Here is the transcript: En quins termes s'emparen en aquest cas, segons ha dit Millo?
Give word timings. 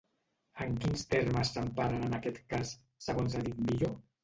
En 0.63 0.71
quins 0.85 1.03
termes 1.11 1.51
s'emparen 1.59 2.07
en 2.09 2.17
aquest 2.21 2.41
cas, 2.55 2.75
segons 3.11 3.39
ha 3.39 3.47
dit 3.51 3.63
Millo? 3.71 3.95